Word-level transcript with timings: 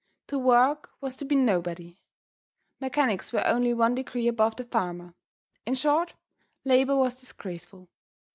To 0.29 0.39
work 0.39 0.89
was 0.99 1.15
to 1.17 1.25
be 1.25 1.35
nobody. 1.35 2.01
Mechanics 2.79 3.31
were 3.31 3.45
only 3.45 3.71
one 3.71 3.93
degree 3.93 4.27
above 4.27 4.55
the 4.55 4.63
farmer. 4.63 5.13
In 5.67 5.75
short, 5.75 6.15
labor 6.65 6.95
was 6.95 7.13
disgraceful. 7.13 7.87